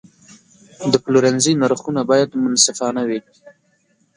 [0.91, 3.19] د پلورنځي نرخونه باید منصفانه وي.